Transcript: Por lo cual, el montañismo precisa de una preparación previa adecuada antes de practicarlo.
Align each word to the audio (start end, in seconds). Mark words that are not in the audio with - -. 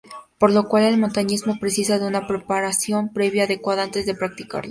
Por 0.39 0.49
lo 0.51 0.67
cual, 0.67 0.85
el 0.85 0.97
montañismo 0.97 1.59
precisa 1.59 1.99
de 1.99 2.07
una 2.07 2.25
preparación 2.25 3.09
previa 3.13 3.43
adecuada 3.43 3.83
antes 3.83 4.07
de 4.07 4.15
practicarlo. 4.15 4.59